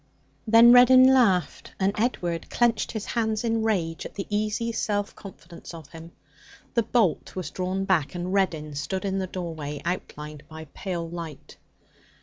Then 0.47 0.71
Reddin 0.71 1.13
laughed, 1.13 1.75
and 1.79 1.93
Edward 1.95 2.49
clenched 2.49 2.91
his 2.93 3.05
hands 3.05 3.43
in 3.43 3.61
rage 3.61 4.03
at 4.03 4.15
the 4.15 4.25
easy 4.31 4.71
self 4.71 5.15
confidence 5.15 5.75
of 5.75 5.89
him. 5.89 6.11
The 6.73 6.81
bolt 6.81 7.35
was 7.35 7.51
drawn 7.51 7.85
back, 7.85 8.15
and 8.15 8.33
Reddin 8.33 8.73
stood 8.73 9.05
in 9.05 9.19
the 9.19 9.27
doorway, 9.27 9.79
outlined 9.85 10.41
by 10.49 10.65
pale 10.73 11.07
light. 11.07 11.57